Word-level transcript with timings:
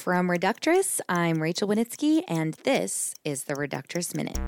From 0.00 0.28
Reductress, 0.30 1.00
I'm 1.10 1.42
Rachel 1.42 1.68
Wenitsky, 1.68 2.22
and 2.26 2.54
this 2.64 3.14
is 3.22 3.44
the 3.44 3.52
Reductress 3.52 4.16
Minute. 4.16 4.38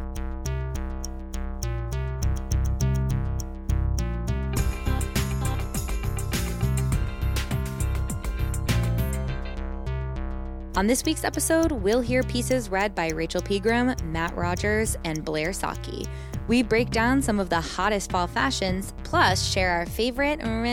On 10.75 10.86
this 10.86 11.04
week's 11.04 11.23
episode, 11.23 11.71
we'll 11.71 12.00
hear 12.00 12.23
pieces 12.23 12.71
read 12.71 12.95
by 12.95 13.11
Rachel 13.11 13.43
Pegram, 13.43 13.95
Matt 14.05 14.34
Rogers, 14.34 14.96
and 15.05 15.23
Blair 15.23 15.50
Socci. 15.50 16.09
We 16.48 16.62
break 16.62 16.89
down 16.91 17.21
some 17.21 17.39
of 17.39 17.50
the 17.50 17.61
hottest 17.61 18.11
fall 18.11 18.27
fashions, 18.27 18.95
plus 19.05 19.46
share 19.46 19.73
our 19.73 19.84
favorite 19.84 20.41
riffs. 20.41 20.73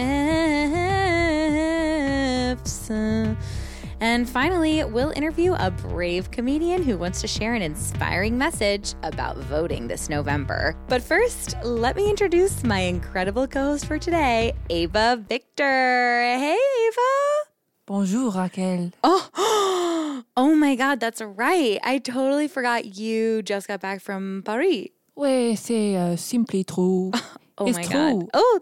And 4.02 4.30
finally, 4.30 4.84
we'll 4.86 5.12
interview 5.12 5.54
a 5.54 5.70
brave 5.72 6.32
comedian 6.32 6.84
who 6.84 6.98
wants 6.98 7.20
to 7.22 7.28
share 7.28 7.54
an 7.54 7.62
inspiring 7.62 8.38
message 8.38 8.96
about 9.04 9.38
voting 9.38 9.88
this 9.88 10.10
November. 10.10 10.76
But 10.88 11.02
first, 11.04 11.56
let 11.64 11.96
me 11.96 12.10
introduce 12.10 12.64
my 12.64 12.80
incredible 12.80 13.46
co 13.48 13.66
host 13.72 13.86
for 13.86 14.00
today, 14.00 14.54
Eva 14.70 15.24
Victor. 15.28 15.64
Hey, 15.64 16.58
Eva. 16.88 17.50
Bonjour, 17.86 18.32
Raquel. 18.32 18.92
Oh, 19.04 20.24
oh 20.38 20.56
my 20.56 20.76
God, 20.76 21.00
that's 21.00 21.22
right. 21.22 21.80
I 21.84 21.98
totally 21.98 22.48
forgot 22.48 22.98
you 22.98 23.42
just 23.42 23.68
got 23.68 23.82
back 23.82 24.00
from 24.00 24.44
Paris. 24.46 24.88
Oui, 25.18 25.56
c'est 25.56 25.96
uh, 25.96 26.16
simply 26.16 26.64
true. 26.64 27.12
Oh 27.62 27.68
it's 27.68 27.76
my 27.76 27.84
true. 27.84 28.20
God. 28.22 28.30
Oh, 28.34 28.62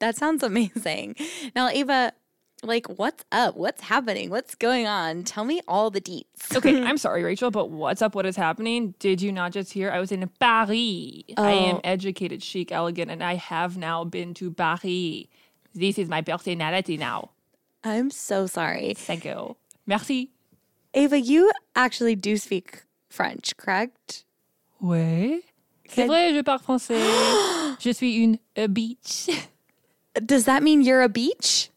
that 0.00 0.16
sounds 0.16 0.42
amazing. 0.42 1.16
Now, 1.54 1.68
Eva, 1.68 2.12
like, 2.62 2.86
what's 2.98 3.24
up? 3.30 3.56
What's 3.56 3.82
happening? 3.82 4.30
What's 4.30 4.54
going 4.54 4.86
on? 4.86 5.22
Tell 5.24 5.44
me 5.44 5.60
all 5.68 5.90
the 5.90 6.00
deets. 6.00 6.54
Okay, 6.56 6.82
I'm 6.88 6.98
sorry, 6.98 7.22
Rachel, 7.22 7.50
but 7.50 7.70
what's 7.70 8.02
up? 8.02 8.14
What 8.14 8.26
is 8.26 8.36
happening? 8.36 8.94
Did 8.98 9.22
you 9.22 9.30
not 9.32 9.52
just 9.52 9.72
hear? 9.72 9.90
I 9.90 10.00
was 10.00 10.10
in 10.12 10.28
Paris. 10.40 11.22
I 11.36 11.52
am 11.52 11.76
Oh. 11.76 11.80
educated, 11.84 12.42
chic, 12.42 12.72
elegant, 12.72 13.10
and 13.10 13.22
I 13.22 13.34
have 13.36 13.76
now 13.76 14.04
been 14.04 14.34
to 14.34 14.50
Paris. 14.50 15.26
This 15.74 15.98
is 15.98 16.08
my 16.08 16.22
personality 16.22 16.96
now. 16.96 17.30
I'm 17.84 18.10
so 18.10 18.46
sorry. 18.46 18.94
Thank 18.94 19.24
you. 19.24 19.56
Merci. 19.86 20.30
Eva, 20.94 21.20
you 21.20 21.52
actually 21.76 22.16
do 22.16 22.36
speak 22.36 22.82
French, 23.08 23.56
correct? 23.56 24.24
Oui. 24.80 25.42
C'est 25.88 26.06
vrai, 26.06 26.34
je 26.34 26.42
parle 26.42 26.58
français. 26.60 27.76
je 27.78 27.90
suis 27.92 28.16
une 28.16 28.38
euh, 28.56 28.64
a 28.64 28.68
beach. 28.68 29.30
Does 30.26 30.44
that 30.44 30.62
mean 30.62 30.82
you're 30.82 31.02
a 31.02 31.08
beach? 31.08 31.70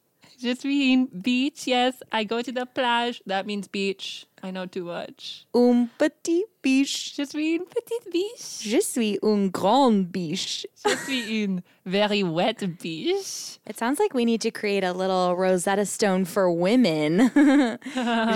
Suis 0.56 0.92
une 0.92 1.08
beach, 1.08 1.68
yes. 1.68 2.02
I 2.12 2.24
go 2.24 2.42
to 2.42 2.52
the 2.52 2.66
plage. 2.66 3.22
That 3.26 3.46
means 3.46 3.68
beach. 3.68 4.26
I 4.44 4.50
know 4.52 4.66
too 4.66 4.86
much. 4.86 5.46
Un 5.54 5.90
petit 6.00 6.46
biche. 6.64 7.16
Je 7.16 7.24
suis 7.26 7.56
une 7.56 7.66
petite 7.66 8.12
biche. 8.12 8.62
Je 8.62 8.82
suis 8.82 9.20
un 9.22 9.48
grand 9.52 10.12
biche. 10.12 10.66
Je 10.84 10.96
suis 10.96 11.44
une 11.44 11.62
very 11.86 12.24
wet 12.24 12.66
biche. 12.82 13.60
It 13.68 13.78
sounds 13.78 14.00
like 14.00 14.14
we 14.14 14.26
need 14.26 14.42
to 14.42 14.52
create 14.52 14.84
a 14.84 14.94
little 14.94 15.36
Rosetta 15.36 15.86
Stone 15.86 16.26
for 16.26 16.52
women. 16.52 17.30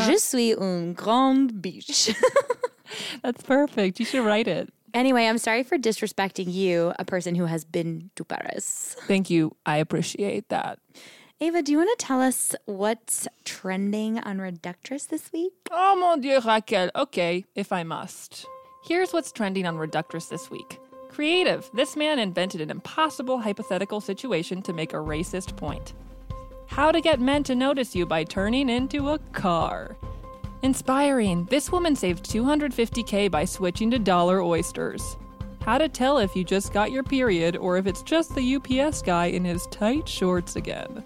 Je 0.07 0.17
suis 0.19 0.53
un 0.53 0.93
grand 0.93 1.61
biche. 1.61 2.13
That's 3.23 3.41
perfect. 3.41 3.99
You 3.99 4.05
should 4.05 4.25
write 4.25 4.47
it. 4.47 4.69
anyway, 4.95 5.27
I'm 5.27 5.37
sorry 5.37 5.63
for 5.63 5.77
disrespecting 5.77 6.51
you, 6.51 6.93
a 6.97 7.05
person 7.05 7.35
who 7.35 7.45
has 7.45 7.63
been 7.65 8.09
to 8.15 8.23
Paris. 8.23 8.95
Thank 9.07 9.29
you. 9.29 9.55
I 9.65 9.77
appreciate 9.77 10.49
that. 10.49 10.79
Eva, 11.41 11.61
do 11.61 11.73
you 11.73 11.77
want 11.79 11.99
to 11.99 12.05
tell 12.05 12.21
us 12.21 12.55
what's 12.63 13.27
trending 13.43 14.17
on 14.19 14.37
Reductress 14.37 15.09
this 15.09 15.33
week? 15.33 15.51
Oh 15.69 15.93
mon 15.93 16.21
dieu, 16.21 16.39
Raquel. 16.39 16.89
Okay, 16.95 17.43
if 17.55 17.73
I 17.73 17.83
must. 17.83 18.45
Here's 18.85 19.11
what's 19.11 19.33
trending 19.33 19.65
on 19.65 19.75
Reductress 19.75 20.29
this 20.29 20.49
week. 20.49 20.79
Creative. 21.09 21.69
This 21.73 21.97
man 21.97 22.19
invented 22.19 22.61
an 22.61 22.71
impossible 22.71 23.37
hypothetical 23.37 23.99
situation 23.99 24.61
to 24.61 24.71
make 24.71 24.93
a 24.93 24.95
racist 24.95 25.57
point. 25.57 25.93
How 26.67 26.89
to 26.93 27.01
get 27.01 27.19
men 27.19 27.43
to 27.43 27.53
notice 27.55 27.93
you 27.93 28.05
by 28.05 28.23
turning 28.23 28.69
into 28.69 29.09
a 29.09 29.19
car. 29.33 29.97
Inspiring. 30.61 31.47
This 31.49 31.69
woman 31.69 31.97
saved 31.97 32.23
250k 32.23 33.29
by 33.29 33.43
switching 33.43 33.91
to 33.91 33.99
dollar 33.99 34.41
oysters. 34.41 35.17
How 35.59 35.79
to 35.79 35.89
tell 35.89 36.17
if 36.17 36.33
you 36.33 36.45
just 36.45 36.71
got 36.71 36.93
your 36.93 37.03
period 37.03 37.57
or 37.57 37.75
if 37.75 37.87
it's 37.87 38.03
just 38.03 38.33
the 38.33 38.55
UPS 38.55 39.01
guy 39.01 39.25
in 39.25 39.43
his 39.43 39.67
tight 39.67 40.07
shorts 40.07 40.55
again. 40.55 41.03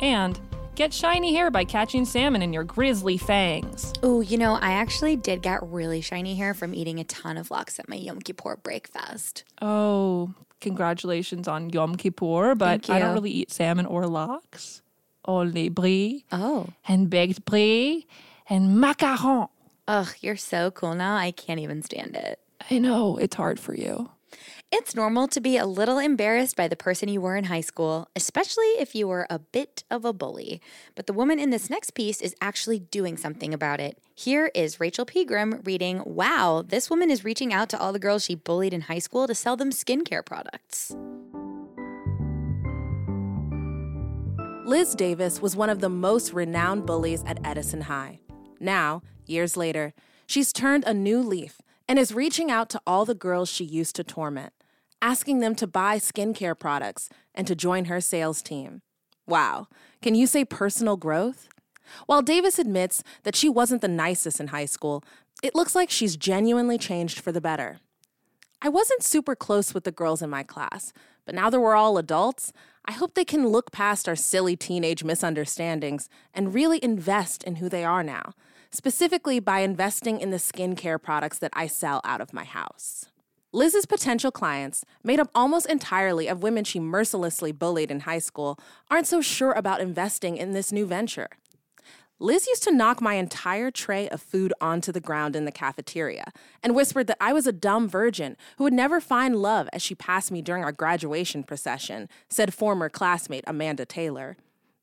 And 0.00 0.38
get 0.74 0.92
shiny 0.92 1.34
hair 1.34 1.50
by 1.50 1.64
catching 1.64 2.04
salmon 2.04 2.42
in 2.42 2.52
your 2.52 2.64
grizzly 2.64 3.16
fangs. 3.16 3.92
Oh, 4.02 4.20
you 4.20 4.36
know, 4.36 4.54
I 4.54 4.72
actually 4.72 5.16
did 5.16 5.42
get 5.42 5.62
really 5.62 6.00
shiny 6.00 6.34
hair 6.34 6.52
from 6.54 6.74
eating 6.74 6.98
a 7.00 7.04
ton 7.04 7.36
of 7.36 7.50
lox 7.50 7.78
at 7.78 7.88
my 7.88 7.96
Yom 7.96 8.20
Kippur 8.20 8.56
breakfast. 8.56 9.44
Oh, 9.62 10.34
congratulations 10.60 11.48
on 11.48 11.70
Yom 11.70 11.96
Kippur, 11.96 12.54
but 12.54 12.88
I 12.90 12.98
don't 12.98 13.14
really 13.14 13.30
eat 13.30 13.50
salmon 13.50 13.86
or 13.86 14.06
lox. 14.06 14.82
Only 15.26 15.68
brie 15.70 16.26
Oh. 16.32 16.66
and 16.86 17.08
baked 17.08 17.44
brie 17.46 18.06
and 18.48 18.76
macaron. 18.76 19.48
Ugh, 19.88 20.08
you're 20.20 20.36
so 20.36 20.70
cool 20.70 20.94
now. 20.94 21.16
I 21.16 21.30
can't 21.30 21.60
even 21.60 21.82
stand 21.82 22.14
it. 22.16 22.40
I 22.70 22.78
know 22.78 23.16
it's 23.16 23.36
hard 23.36 23.58
for 23.60 23.74
you. 23.74 24.10
It's 24.72 24.94
normal 24.94 25.28
to 25.28 25.40
be 25.40 25.56
a 25.56 25.66
little 25.66 25.98
embarrassed 25.98 26.56
by 26.56 26.68
the 26.68 26.76
person 26.76 27.08
you 27.08 27.20
were 27.20 27.36
in 27.36 27.44
high 27.44 27.60
school, 27.60 28.08
especially 28.16 28.66
if 28.78 28.94
you 28.94 29.06
were 29.06 29.26
a 29.30 29.38
bit 29.38 29.84
of 29.90 30.04
a 30.04 30.12
bully. 30.12 30.60
But 30.94 31.06
the 31.06 31.12
woman 31.12 31.38
in 31.38 31.50
this 31.50 31.70
next 31.70 31.90
piece 31.94 32.20
is 32.20 32.34
actually 32.40 32.78
doing 32.78 33.16
something 33.16 33.54
about 33.54 33.80
it. 33.80 33.98
Here 34.14 34.50
is 34.54 34.80
Rachel 34.80 35.04
Pegram 35.04 35.60
reading 35.64 36.02
Wow, 36.04 36.64
this 36.66 36.90
woman 36.90 37.10
is 37.10 37.24
reaching 37.24 37.52
out 37.52 37.68
to 37.70 37.78
all 37.78 37.92
the 37.92 37.98
girls 37.98 38.24
she 38.24 38.34
bullied 38.34 38.74
in 38.74 38.82
high 38.82 38.98
school 38.98 39.26
to 39.26 39.34
sell 39.34 39.56
them 39.56 39.70
skincare 39.70 40.24
products. 40.24 40.94
Liz 44.66 44.94
Davis 44.94 45.42
was 45.42 45.54
one 45.54 45.68
of 45.68 45.80
the 45.80 45.90
most 45.90 46.32
renowned 46.32 46.86
bullies 46.86 47.22
at 47.26 47.38
Edison 47.44 47.82
High. 47.82 48.20
Now, 48.58 49.02
years 49.26 49.58
later, 49.58 49.92
she's 50.26 50.54
turned 50.54 50.84
a 50.84 50.94
new 50.94 51.20
leaf 51.20 51.60
and 51.88 51.98
is 51.98 52.14
reaching 52.14 52.50
out 52.50 52.68
to 52.70 52.80
all 52.86 53.04
the 53.04 53.14
girls 53.14 53.48
she 53.48 53.64
used 53.64 53.96
to 53.96 54.04
torment, 54.04 54.52
asking 55.02 55.40
them 55.40 55.54
to 55.56 55.66
buy 55.66 55.98
skincare 55.98 56.58
products 56.58 57.08
and 57.34 57.46
to 57.46 57.54
join 57.54 57.86
her 57.86 58.00
sales 58.00 58.42
team. 58.42 58.82
Wow, 59.26 59.68
can 60.02 60.14
you 60.14 60.26
say 60.26 60.44
personal 60.44 60.96
growth? 60.96 61.48
While 62.06 62.22
Davis 62.22 62.58
admits 62.58 63.02
that 63.22 63.36
she 63.36 63.48
wasn't 63.48 63.82
the 63.82 63.88
nicest 63.88 64.40
in 64.40 64.48
high 64.48 64.64
school, 64.64 65.04
it 65.42 65.54
looks 65.54 65.74
like 65.74 65.90
she's 65.90 66.16
genuinely 66.16 66.78
changed 66.78 67.20
for 67.20 67.32
the 67.32 67.40
better. 67.40 67.78
I 68.62 68.68
wasn't 68.68 69.02
super 69.02 69.36
close 69.36 69.74
with 69.74 69.84
the 69.84 69.92
girls 69.92 70.22
in 70.22 70.30
my 70.30 70.42
class, 70.42 70.92
but 71.26 71.34
now 71.34 71.50
that 71.50 71.60
we're 71.60 71.74
all 71.74 71.98
adults, 71.98 72.52
I 72.86 72.92
hope 72.92 73.14
they 73.14 73.24
can 73.24 73.48
look 73.48 73.72
past 73.72 74.08
our 74.08 74.16
silly 74.16 74.56
teenage 74.56 75.04
misunderstandings 75.04 76.08
and 76.32 76.54
really 76.54 76.82
invest 76.82 77.44
in 77.44 77.56
who 77.56 77.68
they 77.68 77.84
are 77.84 78.02
now, 78.02 78.32
specifically 78.74 79.38
by 79.38 79.60
investing 79.60 80.20
in 80.20 80.30
the 80.30 80.36
skincare 80.36 81.00
products 81.00 81.38
that 81.38 81.52
I 81.54 81.68
sell 81.68 82.00
out 82.04 82.20
of 82.20 82.32
my 82.32 82.44
house. 82.44 83.06
Liz's 83.52 83.86
potential 83.86 84.32
clients, 84.32 84.84
made 85.04 85.20
up 85.20 85.30
almost 85.32 85.66
entirely 85.66 86.26
of 86.26 86.42
women 86.42 86.64
she 86.64 86.80
mercilessly 86.80 87.52
bullied 87.52 87.90
in 87.90 88.00
high 88.00 88.18
school, 88.18 88.58
aren't 88.90 89.06
so 89.06 89.20
sure 89.20 89.52
about 89.52 89.80
investing 89.80 90.36
in 90.36 90.50
this 90.50 90.72
new 90.72 90.86
venture. 90.86 91.28
Liz 92.18 92.48
used 92.48 92.64
to 92.64 92.72
knock 92.72 93.00
my 93.00 93.14
entire 93.14 93.70
tray 93.70 94.08
of 94.08 94.20
food 94.20 94.52
onto 94.60 94.90
the 94.90 95.00
ground 95.00 95.36
in 95.36 95.44
the 95.44 95.52
cafeteria 95.52 96.32
and 96.62 96.74
whispered 96.74 97.06
that 97.06 97.16
I 97.20 97.32
was 97.32 97.46
a 97.46 97.52
dumb 97.52 97.88
virgin 97.88 98.36
who 98.56 98.64
would 98.64 98.72
never 98.72 99.00
find 99.00 99.36
love 99.36 99.68
as 99.72 99.82
she 99.82 99.94
passed 99.94 100.32
me 100.32 100.42
during 100.42 100.64
our 100.64 100.72
graduation 100.72 101.44
procession, 101.44 102.08
said 102.28 102.54
former 102.54 102.88
classmate 102.88 103.44
Amanda 103.46 103.84
Taylor. 103.84 104.36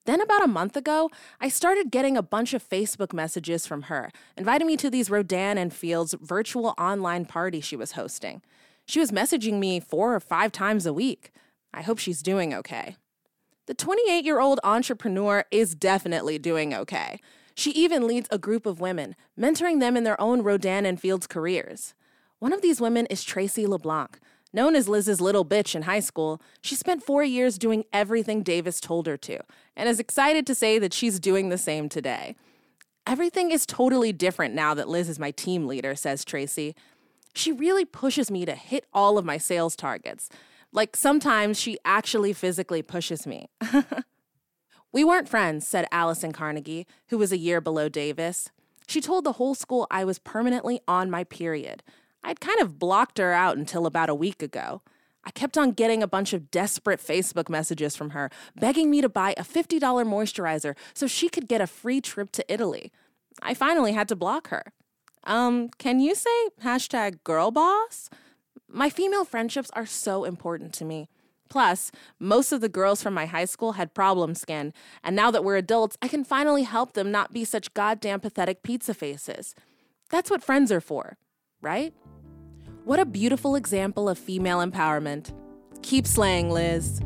Then, 0.05 0.19
about 0.19 0.43
a 0.43 0.47
month 0.47 0.75
ago, 0.75 1.11
I 1.39 1.47
started 1.49 1.91
getting 1.91 2.17
a 2.17 2.23
bunch 2.23 2.53
of 2.53 2.67
Facebook 2.67 3.13
messages 3.13 3.67
from 3.67 3.83
her, 3.83 4.11
inviting 4.35 4.65
me 4.65 4.75
to 4.77 4.89
these 4.89 5.11
Rodan 5.11 5.59
and 5.59 5.71
Fields 5.71 6.15
virtual 6.19 6.73
online 6.77 7.25
party 7.25 7.61
she 7.61 7.75
was 7.75 7.91
hosting. 7.91 8.41
She 8.85 8.99
was 8.99 9.11
messaging 9.11 9.59
me 9.59 9.79
four 9.79 10.15
or 10.15 10.19
five 10.19 10.51
times 10.51 10.87
a 10.87 10.93
week. 10.93 11.31
I 11.73 11.83
hope 11.83 11.99
she's 11.99 12.23
doing 12.23 12.53
okay. 12.53 12.95
The 13.67 13.75
28 13.75 14.25
year 14.25 14.39
old 14.39 14.59
entrepreneur 14.63 15.45
is 15.51 15.75
definitely 15.75 16.39
doing 16.39 16.73
okay. 16.73 17.19
She 17.53 17.71
even 17.71 18.07
leads 18.07 18.27
a 18.31 18.39
group 18.39 18.65
of 18.65 18.81
women, 18.81 19.15
mentoring 19.39 19.79
them 19.79 19.95
in 19.95 20.03
their 20.03 20.19
own 20.19 20.41
Rodan 20.41 20.85
and 20.85 20.99
Fields 20.99 21.27
careers. 21.27 21.93
One 22.39 22.53
of 22.53 22.63
these 22.63 22.81
women 22.81 23.05
is 23.05 23.23
Tracy 23.23 23.67
LeBlanc. 23.67 24.19
Known 24.53 24.75
as 24.75 24.89
Liz's 24.89 25.21
little 25.21 25.45
bitch 25.45 25.75
in 25.75 25.83
high 25.83 26.01
school, 26.01 26.41
she 26.61 26.75
spent 26.75 27.03
four 27.03 27.23
years 27.23 27.57
doing 27.57 27.85
everything 27.93 28.43
Davis 28.43 28.81
told 28.81 29.07
her 29.07 29.17
to, 29.17 29.39
and 29.77 29.87
is 29.87 29.99
excited 29.99 30.45
to 30.47 30.55
say 30.55 30.77
that 30.77 30.93
she's 30.93 31.19
doing 31.19 31.49
the 31.49 31.57
same 31.57 31.87
today. 31.87 32.35
Everything 33.07 33.51
is 33.51 33.65
totally 33.65 34.11
different 34.11 34.53
now 34.53 34.73
that 34.73 34.89
Liz 34.89 35.07
is 35.07 35.19
my 35.19 35.31
team 35.31 35.67
leader, 35.67 35.95
says 35.95 36.25
Tracy. 36.25 36.75
She 37.33 37.51
really 37.51 37.85
pushes 37.85 38.29
me 38.29 38.45
to 38.45 38.53
hit 38.55 38.85
all 38.93 39.17
of 39.17 39.25
my 39.25 39.37
sales 39.37 39.75
targets. 39.75 40.29
Like 40.73 40.95
sometimes 40.95 41.59
she 41.59 41.77
actually 41.85 42.33
physically 42.33 42.81
pushes 42.81 43.25
me. 43.25 43.49
we 44.91 45.03
weren't 45.03 45.29
friends, 45.29 45.65
said 45.65 45.87
Allison 45.91 46.33
Carnegie, 46.33 46.87
who 47.07 47.17
was 47.17 47.31
a 47.31 47.37
year 47.37 47.61
below 47.61 47.87
Davis. 47.87 48.49
She 48.87 48.99
told 48.99 49.23
the 49.23 49.33
whole 49.33 49.55
school 49.55 49.87
I 49.89 50.03
was 50.03 50.19
permanently 50.19 50.81
on 50.87 51.09
my 51.09 51.23
period. 51.23 51.83
I'd 52.23 52.39
kind 52.39 52.59
of 52.59 52.79
blocked 52.79 53.17
her 53.17 53.31
out 53.33 53.57
until 53.57 53.85
about 53.85 54.09
a 54.09 54.15
week 54.15 54.41
ago. 54.41 54.81
I 55.23 55.31
kept 55.31 55.57
on 55.57 55.71
getting 55.71 56.01
a 56.01 56.07
bunch 56.07 56.33
of 56.33 56.49
desperate 56.49 56.99
Facebook 56.99 57.49
messages 57.49 57.95
from 57.95 58.11
her, 58.11 58.31
begging 58.55 58.89
me 58.89 59.01
to 59.01 59.09
buy 59.09 59.35
a 59.37 59.43
$50 59.43 59.79
moisturizer 59.79 60.75
so 60.93 61.07
she 61.07 61.29
could 61.29 61.47
get 61.47 61.61
a 61.61 61.67
free 61.67 62.01
trip 62.01 62.31
to 62.33 62.45
Italy. 62.51 62.91
I 63.41 63.53
finally 63.53 63.93
had 63.93 64.07
to 64.09 64.15
block 64.15 64.49
her. 64.49 64.73
Um, 65.23 65.69
can 65.77 65.99
you 65.99 66.15
say 66.15 66.49
hashtag 66.63 67.19
girlboss? 67.23 68.09
My 68.67 68.89
female 68.89 69.25
friendships 69.25 69.69
are 69.73 69.85
so 69.85 70.23
important 70.23 70.73
to 70.73 70.85
me. 70.85 71.09
Plus, 71.49 71.91
most 72.17 72.53
of 72.53 72.61
the 72.61 72.69
girls 72.69 73.03
from 73.03 73.13
my 73.13 73.25
high 73.25 73.45
school 73.45 73.73
had 73.73 73.93
problem 73.93 74.35
skin, 74.35 74.73
and 75.03 75.15
now 75.17 75.29
that 75.31 75.43
we're 75.43 75.57
adults, 75.57 75.97
I 76.01 76.07
can 76.07 76.23
finally 76.23 76.63
help 76.63 76.93
them 76.93 77.11
not 77.11 77.33
be 77.33 77.43
such 77.43 77.73
goddamn 77.73 78.21
pathetic 78.21 78.63
pizza 78.63 78.93
faces. 78.93 79.53
That's 80.09 80.31
what 80.31 80.43
friends 80.43 80.71
are 80.71 80.79
for, 80.79 81.17
right? 81.61 81.93
What 82.91 82.99
a 82.99 83.05
beautiful 83.05 83.55
example 83.55 84.09
of 84.09 84.19
female 84.19 84.57
empowerment. 84.57 85.31
Keep 85.81 86.05
slaying, 86.05 86.49
Liz. 86.49 86.99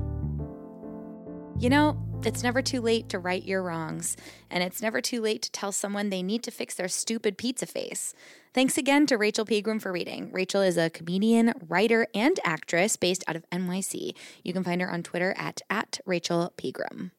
You 1.59 1.69
know, 1.69 1.95
it's 2.23 2.41
never 2.41 2.63
too 2.63 2.81
late 2.81 3.09
to 3.09 3.19
right 3.19 3.43
your 3.43 3.61
wrongs, 3.61 4.17
and 4.49 4.63
it's 4.63 4.81
never 4.81 4.99
too 4.99 5.21
late 5.21 5.43
to 5.43 5.51
tell 5.51 5.71
someone 5.71 6.09
they 6.09 6.23
need 6.23 6.41
to 6.41 6.49
fix 6.49 6.73
their 6.73 6.87
stupid 6.87 7.37
pizza 7.37 7.67
face. 7.67 8.15
Thanks 8.51 8.79
again 8.79 9.05
to 9.05 9.17
Rachel 9.19 9.45
Pegram 9.45 9.79
for 9.79 9.91
reading. 9.91 10.31
Rachel 10.31 10.63
is 10.63 10.75
a 10.75 10.89
comedian, 10.89 11.53
writer, 11.67 12.07
and 12.15 12.39
actress 12.43 12.95
based 12.95 13.23
out 13.27 13.35
of 13.35 13.47
NYC. 13.51 14.15
You 14.43 14.53
can 14.53 14.63
find 14.63 14.81
her 14.81 14.89
on 14.89 15.03
Twitter 15.03 15.35
at, 15.37 15.61
at 15.69 15.99
Rachel 16.03 16.51
Pegram. 16.57 17.11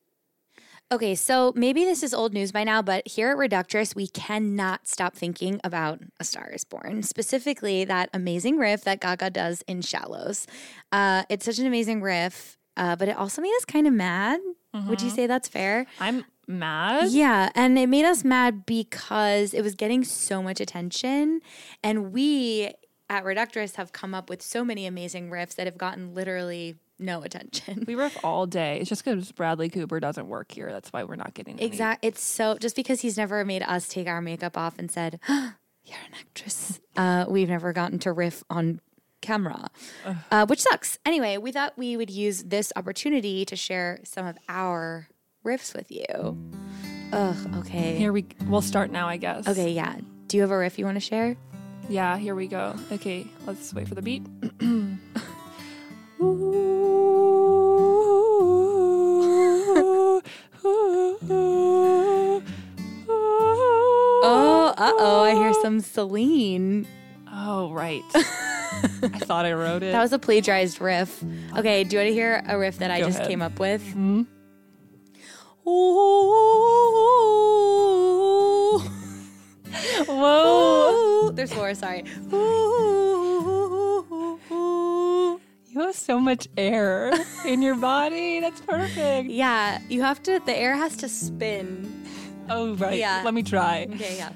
Okay, 0.93 1.17
so 1.17 1.53
maybe 1.56 1.85
this 1.85 2.05
is 2.05 2.15
old 2.15 2.33
news 2.33 2.53
by 2.53 2.62
now, 2.62 2.81
but 2.81 3.09
here 3.09 3.31
at 3.33 3.37
Reductress, 3.37 3.97
we 3.97 4.06
cannot 4.06 4.87
stop 4.87 5.17
thinking 5.17 5.61
about 5.65 6.00
A 6.21 6.25
Star 6.25 6.49
is 6.50 6.62
Born, 6.62 7.03
specifically 7.03 7.85
that 7.85 8.09
amazing 8.15 8.56
riff 8.56 8.85
that 8.85 9.00
Gaga 9.00 9.31
does 9.31 9.62
in 9.67 9.83
Shallows. 9.83 10.47
Uh, 10.93 11.25
it's 11.29 11.44
such 11.44 11.59
an 11.59 11.67
amazing 11.67 12.03
riff, 12.03 12.56
uh, 12.77 12.94
but 12.94 13.09
it 13.09 13.17
also 13.17 13.43
made 13.43 13.53
us 13.56 13.65
kind 13.65 13.88
of 13.88 13.94
mad. 13.94 14.38
Would 14.88 15.00
you 15.03 15.11
say 15.11 15.27
that's 15.27 15.49
fair? 15.49 15.87
I'm 15.99 16.25
mad. 16.47 17.09
Yeah, 17.09 17.49
and 17.55 17.77
it 17.79 17.89
made 17.89 18.05
us 18.05 18.23
mad 18.23 18.65
because 18.67 19.55
it 19.55 19.62
was 19.62 19.75
getting 19.75 20.05
so 20.05 20.41
much 20.43 20.61
attention, 20.61 21.41
and 21.82 22.12
we 22.12 22.71
at 23.09 23.25
Reductress 23.25 23.77
have 23.77 23.93
come 23.93 24.15
up 24.15 24.29
with 24.29 24.43
so 24.43 24.65
many 24.65 24.87
amazing 24.87 25.31
riffs 25.31 25.55
that 25.56 25.67
have 25.67 25.79
gotten 25.79 26.15
literally 26.15 26.77
no 26.98 27.22
attention. 27.22 27.84
We 27.87 27.94
riff 27.94 28.16
all 28.25 28.46
day. 28.46 28.78
It's 28.81 28.88
just 28.88 29.04
because 29.04 29.31
Bradley 29.32 29.69
Cooper 29.69 30.00
doesn't 30.00 30.28
work 30.28 30.52
here. 30.52 30.70
That's 30.72 30.93
why 30.93 31.04
we're 31.04 31.16
not 31.16 31.34
getting 31.34 31.54
any. 31.54 31.66
Exact. 31.66 32.04
It's 32.04 32.20
so 32.20 32.56
just 32.58 32.76
because 32.76 33.00
he's 33.00 33.16
never 33.16 33.44
made 33.44 33.62
us 33.62 33.88
take 33.88 34.06
our 34.06 34.20
makeup 34.20 34.56
off 34.56 34.78
and 34.78 34.90
said, 34.90 35.20
"You're 35.28 35.44
an 35.98 36.14
actress." 36.20 36.81
Uh, 36.96 37.26
we've 37.28 37.48
never 37.48 37.72
gotten 37.72 37.98
to 38.00 38.12
riff 38.12 38.43
on 38.48 38.81
camera, 39.20 39.69
uh, 40.31 40.46
which 40.46 40.60
sucks. 40.62 40.98
Anyway, 41.04 41.37
we 41.37 41.52
thought 41.52 41.72
we 41.76 41.96
would 41.96 42.10
use 42.10 42.44
this 42.44 42.72
opportunity 42.76 43.44
to 43.44 43.56
share 43.56 44.00
some 44.04 44.26
of 44.26 44.38
our 44.48 45.08
riffs 45.44 45.75
with 45.75 45.90
you. 45.90 46.38
Ugh. 47.12 47.37
Okay. 47.58 47.96
Here 47.96 48.12
we. 48.12 48.26
We'll 48.46 48.62
start 48.62 48.90
now, 48.90 49.06
I 49.08 49.16
guess. 49.16 49.46
Okay. 49.46 49.72
Yeah. 49.72 49.96
Do 50.26 50.37
you 50.37 50.40
have 50.43 50.50
a 50.50 50.58
riff 50.58 50.78
you 50.78 50.84
want 50.84 50.96
to 50.96 51.00
share? 51.00 51.37
Yeah. 51.88 52.16
Here 52.16 52.34
we 52.34 52.48
go. 52.48 52.75
Okay. 52.90 53.26
Let's 53.46 53.72
wait 53.75 53.87
for 53.88 53.94
the 53.94 54.02
beat. 54.02 54.26
some 65.67 65.81
Celine. 65.81 66.87
Oh, 67.29 67.73
right. 67.73 68.01
I 68.15 69.19
thought 69.19 69.45
I 69.47 69.53
wrote 69.53 69.83
it. 69.83 69.91
That 69.91 70.01
was 70.01 70.13
a 70.13 70.19
plagiarized 70.19 70.81
riff. 70.81 71.25
Okay, 71.57 71.83
do 71.83 71.97
you 71.97 71.99
want 71.99 72.09
to 72.11 72.15
hear 72.15 72.45
a 72.47 72.57
riff 72.57 72.79
that 72.79 72.93
I 72.93 73.01
Go 73.01 73.07
just 73.07 73.19
ahead. 73.19 73.29
came 73.29 73.43
up 73.43 73.59
with? 73.59 73.83
Hmm? 73.93 74.23
Ooh. 75.67 75.99
Whoa. 80.07 80.93
Ooh. 80.93 81.33
There's 81.33 81.53
more, 81.53 81.75
sorry. 81.75 82.05
Ooh. 82.33 83.01
You 85.67 85.81
have 85.81 85.97
so 85.97 86.21
much 86.21 86.47
air 86.57 87.13
in 87.45 87.61
your 87.61 87.75
body. 87.75 88.39
That's 88.39 88.61
perfect. 88.61 89.31
Yeah, 89.31 89.81
you 89.89 90.03
have 90.03 90.23
to, 90.23 90.41
the 90.47 90.57
air 90.57 90.77
has 90.77 90.97
to 90.99 91.09
spin. 91.09 92.07
Oh, 92.49 92.77
right. 92.77 92.99
Yeah. 93.01 93.23
Let 93.25 93.35
me 93.35 93.43
try. 93.43 93.89
Okay, 93.93 94.17
yeah. 94.17 94.31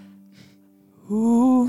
Oh 1.13 1.69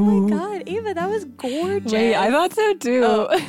my 0.00 0.28
god, 0.30 0.62
Eva, 0.68 0.94
that 0.94 1.08
was 1.08 1.24
gorgeous. 1.24 1.92
Wait, 1.92 2.14
I 2.14 2.30
thought 2.30 2.52
so 2.52 2.74
too. 2.74 3.02
Oh. 3.04 3.40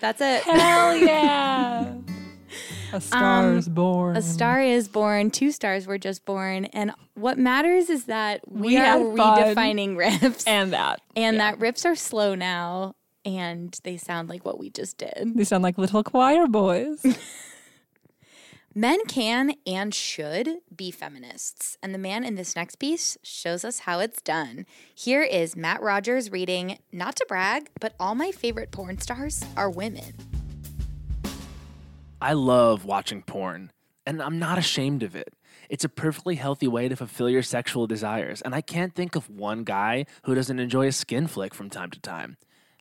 That's 0.00 0.20
it. 0.20 0.42
Hell 0.42 0.96
yeah. 0.96 1.94
A 2.92 3.00
star 3.00 3.48
Um, 3.50 3.56
is 3.58 3.68
born. 3.68 4.16
A 4.16 4.22
star 4.22 4.60
is 4.62 4.88
born. 4.88 5.30
Two 5.30 5.50
stars 5.50 5.86
were 5.86 5.98
just 5.98 6.24
born. 6.24 6.66
And 6.66 6.92
what 7.14 7.36
matters 7.38 7.90
is 7.90 8.04
that 8.04 8.40
we, 8.46 8.68
We 8.68 8.76
are 8.76 8.98
redefining 8.98 9.96
riffs. 9.96 10.44
And 10.46 10.72
that. 10.72 11.00
and 11.16 11.40
that 11.40 11.58
riffs 11.58 11.84
are 11.84 11.96
slow 11.96 12.34
now 12.34 12.94
and 13.26 13.78
they 13.82 13.96
sound 13.96 14.28
like 14.28 14.44
what 14.44 14.58
we 14.58 14.70
just 14.70 14.96
did. 14.96 15.32
They 15.34 15.44
sound 15.44 15.64
like 15.64 15.76
little 15.76 16.04
choir 16.04 16.46
boys. 16.46 17.04
Men 18.74 19.04
can 19.06 19.54
and 19.66 19.92
should 19.92 20.58
be 20.74 20.90
feminists. 20.90 21.76
And 21.82 21.94
the 21.94 21.98
man 21.98 22.24
in 22.24 22.34
this 22.34 22.54
next 22.54 22.76
piece 22.76 23.16
shows 23.22 23.64
us 23.64 23.80
how 23.80 24.00
it's 24.00 24.20
done. 24.20 24.66
Here 24.94 25.22
is 25.22 25.56
Matt 25.56 25.80
Rogers 25.82 26.30
reading 26.30 26.78
Not 26.92 27.16
to 27.16 27.24
brag, 27.26 27.70
but 27.80 27.94
all 27.98 28.14
my 28.14 28.30
favorite 28.30 28.70
porn 28.70 28.98
stars 28.98 29.42
are 29.56 29.70
women. 29.70 30.12
I 32.20 32.34
love 32.34 32.84
watching 32.84 33.22
porn, 33.22 33.72
and 34.04 34.22
I'm 34.22 34.38
not 34.38 34.58
ashamed 34.58 35.02
of 35.02 35.16
it. 35.16 35.32
It's 35.70 35.84
a 35.84 35.88
perfectly 35.88 36.36
healthy 36.36 36.68
way 36.68 36.88
to 36.88 36.96
fulfill 36.96 37.30
your 37.30 37.42
sexual 37.42 37.86
desires, 37.86 38.42
and 38.42 38.54
I 38.54 38.60
can't 38.60 38.94
think 38.94 39.16
of 39.16 39.30
one 39.30 39.64
guy 39.64 40.04
who 40.24 40.34
doesn't 40.34 40.58
enjoy 40.58 40.86
a 40.86 40.92
skin 40.92 41.26
flick 41.26 41.54
from 41.54 41.70
time 41.70 41.90
to 41.90 42.00
time. 42.00 42.36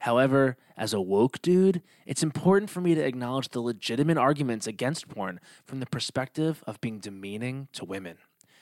However, 0.05 0.55
as 0.77 0.93
a 0.93 1.01
woke 1.01 1.41
dude, 1.41 1.81
it's 2.05 2.21
important 2.21 2.69
for 2.69 2.79
me 2.79 2.93
to 2.93 3.01
acknowledge 3.01 3.49
the 3.49 3.59
legitimate 3.59 4.19
arguments 4.19 4.67
against 4.67 5.07
porn 5.07 5.39
from 5.63 5.79
the 5.79 5.87
perspective 5.87 6.63
of 6.67 6.79
being 6.79 6.99
demeaning 6.99 7.69
to 7.73 7.85
women. 7.85 8.17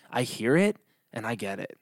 I 0.09 0.23
hear 0.23 0.55
it 0.55 0.77
and 1.11 1.27
I 1.27 1.35
get 1.35 1.59
it. 1.59 1.77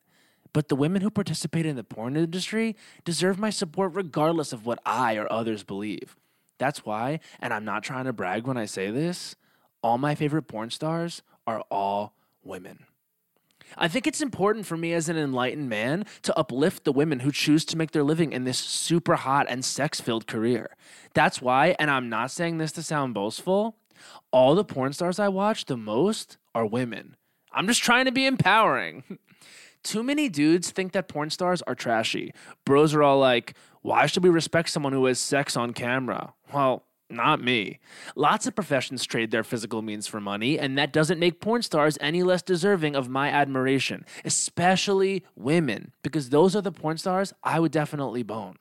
But 0.52 0.70
the 0.70 0.76
women 0.76 1.04
who 1.04 1.12
participate 1.12 1.68
in 1.68 1.76
the 1.76 1.84
porn 1.84 2.18
industry 2.18 2.76
deserve 3.06 3.38
my 3.38 3.52
support 3.52 3.94
regardless 3.94 4.52
of 4.52 4.66
what 4.66 4.80
I 4.84 5.16
or 5.16 5.32
others 5.32 5.64
believe. 5.64 6.16
That's 6.58 6.84
why, 6.84 7.20
and 7.40 7.54
I'm 7.54 7.64
not 7.64 7.84
trying 7.84 8.06
to 8.06 8.14
brag 8.14 8.48
when 8.48 8.58
I 8.58 8.66
say 8.66 8.90
this, 8.90 9.36
all 9.84 10.00
my 10.00 10.16
favorite 10.16 10.48
porn 10.48 10.72
stars 10.72 11.22
are 11.46 11.62
all 11.70 12.16
women. 12.44 12.88
I 13.78 13.88
think 13.88 14.08
it's 14.08 14.22
important 14.22 14.66
for 14.66 14.78
me 14.78 14.94
as 14.94 15.10
an 15.10 15.18
enlightened 15.18 15.70
man 15.70 16.06
to 16.24 16.38
uplift 16.38 16.84
the 16.84 16.92
women 16.92 17.22
who 17.22 17.32
choose 17.32 17.66
to 17.66 17.78
make 17.78 17.92
their 17.92 18.04
living 18.04 18.32
in 18.32 18.44
this 18.44 18.60
super 18.60 19.16
hot 19.16 19.48
and 19.50 19.64
sex 19.64 20.02
filled 20.02 20.28
career. 20.28 20.76
That's 21.14 21.42
why, 21.42 21.76
and 21.80 21.90
I'm 21.90 22.10
not 22.10 22.32
saying 22.32 22.58
this 22.58 22.72
to 22.74 22.84
sound 22.84 23.14
boastful, 23.14 23.76
all 24.32 24.56
the 24.56 24.64
porn 24.64 24.94
stars 24.94 25.20
I 25.20 25.28
watch 25.28 25.66
the 25.66 25.78
most 25.78 26.38
are 26.54 26.66
women. 26.66 27.16
I'm 27.52 27.68
just 27.68 27.84
trying 27.84 28.06
to 28.06 28.12
be 28.12 28.26
empowering. 28.26 29.04
Too 29.84 30.04
many 30.04 30.30
dudes 30.30 30.70
think 30.70 30.92
that 30.92 31.08
porn 31.08 31.32
stars 31.32 31.62
are 31.64 31.76
trashy. 31.76 32.34
Bros 32.66 32.94
are 32.94 33.02
all 33.02 33.20
like, 33.20 33.56
why 33.82 34.06
should 34.06 34.24
we 34.24 34.30
respect 34.30 34.70
someone 34.70 34.94
who 34.94 35.06
has 35.06 35.20
sex 35.20 35.58
on 35.58 35.74
camera? 35.74 36.34
Well, 36.54 36.84
not 37.12 37.44
me. 37.44 37.80
Lots 38.16 38.48
of 38.48 38.56
professions 38.56 39.06
trade 39.06 39.32
their 39.32 39.44
physical 39.44 39.82
means 39.82 40.08
for 40.08 40.20
money, 40.20 40.58
and 40.58 40.78
that 40.78 40.94
doesn't 40.94 41.20
make 41.20 41.40
porn 41.40 41.62
stars 41.62 41.98
any 42.02 42.24
less 42.24 42.42
deserving 42.42 42.96
of 42.96 43.10
my 43.10 43.30
admiration, 43.30 44.06
especially 44.26 45.24
women, 45.36 45.92
because 46.04 46.30
those 46.30 46.56
are 46.56 46.62
the 46.62 46.72
porn 46.72 46.98
stars 46.98 47.34
I 47.44 47.60
would 47.60 47.72
definitely 47.72 48.24
bone. 48.24 48.58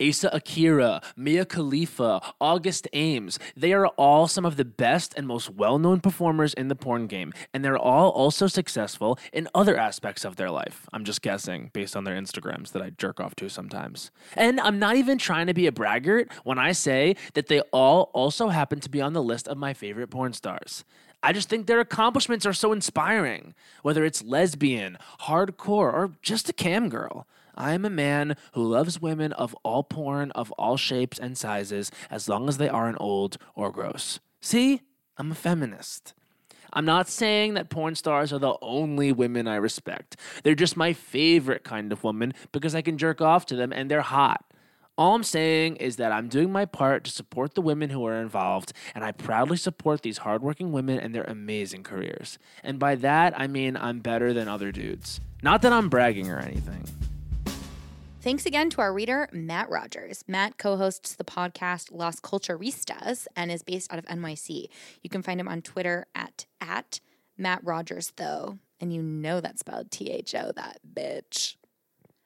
Asa 0.00 0.30
Akira, 0.32 1.00
Mia 1.16 1.44
Khalifa, 1.44 2.20
August 2.40 2.88
Ames, 2.92 3.38
they 3.56 3.72
are 3.72 3.86
all 3.88 4.26
some 4.26 4.44
of 4.44 4.56
the 4.56 4.64
best 4.64 5.14
and 5.16 5.26
most 5.26 5.50
well 5.50 5.78
known 5.78 6.00
performers 6.00 6.54
in 6.54 6.68
the 6.68 6.76
porn 6.76 7.06
game, 7.06 7.32
and 7.52 7.64
they're 7.64 7.78
all 7.78 8.10
also 8.10 8.46
successful 8.46 9.18
in 9.32 9.48
other 9.54 9.76
aspects 9.76 10.24
of 10.24 10.36
their 10.36 10.50
life. 10.50 10.86
I'm 10.92 11.04
just 11.04 11.22
guessing 11.22 11.70
based 11.72 11.96
on 11.96 12.04
their 12.04 12.16
Instagrams 12.16 12.72
that 12.72 12.82
I 12.82 12.90
jerk 12.90 13.20
off 13.20 13.34
to 13.36 13.48
sometimes. 13.48 14.10
And 14.34 14.60
I'm 14.60 14.78
not 14.78 14.96
even 14.96 15.18
trying 15.18 15.46
to 15.46 15.54
be 15.54 15.66
a 15.66 15.72
braggart 15.72 16.30
when 16.44 16.58
I 16.58 16.72
say 16.72 17.16
that 17.34 17.48
they 17.48 17.60
all 17.72 18.10
also 18.12 18.48
happen 18.48 18.80
to 18.80 18.88
be 18.88 19.00
on 19.00 19.12
the 19.12 19.22
list 19.22 19.48
of 19.48 19.58
my 19.58 19.74
favorite 19.74 20.08
porn 20.08 20.32
stars. 20.32 20.84
I 21.22 21.32
just 21.32 21.48
think 21.48 21.66
their 21.66 21.80
accomplishments 21.80 22.44
are 22.44 22.52
so 22.52 22.72
inspiring, 22.72 23.54
whether 23.80 24.04
it's 24.04 24.22
lesbian, 24.22 24.98
hardcore, 25.22 25.92
or 25.92 26.10
just 26.20 26.50
a 26.50 26.52
cam 26.52 26.90
girl. 26.90 27.26
I 27.54 27.72
am 27.74 27.84
a 27.84 27.90
man 27.90 28.36
who 28.52 28.64
loves 28.64 29.00
women 29.00 29.32
of 29.32 29.54
all 29.62 29.82
porn, 29.82 30.30
of 30.32 30.50
all 30.52 30.76
shapes 30.76 31.18
and 31.18 31.36
sizes, 31.36 31.90
as 32.10 32.28
long 32.28 32.48
as 32.48 32.58
they 32.58 32.68
aren't 32.68 33.00
old 33.00 33.38
or 33.54 33.70
gross. 33.70 34.20
See? 34.40 34.80
I'm 35.16 35.30
a 35.30 35.36
feminist. 35.36 36.12
I'm 36.72 36.84
not 36.84 37.08
saying 37.08 37.54
that 37.54 37.70
porn 37.70 37.94
stars 37.94 38.32
are 38.32 38.38
the 38.40 38.56
only 38.60 39.12
women 39.12 39.46
I 39.46 39.56
respect. 39.56 40.16
They're 40.42 40.56
just 40.56 40.76
my 40.76 40.92
favorite 40.92 41.62
kind 41.62 41.92
of 41.92 42.02
woman 42.02 42.34
because 42.50 42.74
I 42.74 42.82
can 42.82 42.98
jerk 42.98 43.20
off 43.20 43.46
to 43.46 43.56
them 43.56 43.72
and 43.72 43.88
they're 43.88 44.02
hot. 44.02 44.44
All 44.96 45.14
I'm 45.14 45.24
saying 45.24 45.76
is 45.76 45.96
that 45.96 46.12
I'm 46.12 46.28
doing 46.28 46.52
my 46.52 46.66
part 46.66 47.02
to 47.04 47.10
support 47.10 47.54
the 47.54 47.62
women 47.62 47.90
who 47.90 48.06
are 48.06 48.14
involved, 48.20 48.72
and 48.94 49.02
I 49.02 49.10
proudly 49.10 49.56
support 49.56 50.02
these 50.02 50.18
hardworking 50.18 50.70
women 50.70 51.00
and 51.00 51.12
their 51.12 51.24
amazing 51.24 51.82
careers. 51.82 52.38
And 52.62 52.78
by 52.78 52.94
that, 52.96 53.38
I 53.38 53.48
mean 53.48 53.76
I'm 53.76 53.98
better 53.98 54.32
than 54.32 54.46
other 54.46 54.70
dudes. 54.70 55.20
Not 55.42 55.62
that 55.62 55.72
I'm 55.72 55.88
bragging 55.88 56.30
or 56.30 56.38
anything. 56.38 56.84
Thanks 58.24 58.46
again 58.46 58.70
to 58.70 58.80
our 58.80 58.90
reader, 58.90 59.28
Matt 59.32 59.68
Rogers. 59.68 60.24
Matt 60.26 60.56
co 60.56 60.78
hosts 60.78 61.14
the 61.14 61.24
podcast 61.24 61.92
Las 61.92 62.20
Culturistas 62.20 63.26
and 63.36 63.52
is 63.52 63.62
based 63.62 63.92
out 63.92 63.98
of 63.98 64.06
NYC. 64.06 64.68
You 65.02 65.10
can 65.10 65.22
find 65.22 65.38
him 65.38 65.46
on 65.46 65.60
Twitter 65.60 66.06
at, 66.14 66.46
at 66.58 67.00
Matt 67.36 67.60
Rogers, 67.62 68.14
though. 68.16 68.58
And 68.80 68.94
you 68.94 69.02
know 69.02 69.42
that's 69.42 69.60
spelled 69.60 69.90
T 69.90 70.10
H 70.10 70.34
O, 70.34 70.52
that 70.56 70.78
bitch. 70.90 71.56